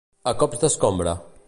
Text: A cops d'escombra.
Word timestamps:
A 0.31 0.33
cops 0.43 0.63
d'escombra. 0.63 1.17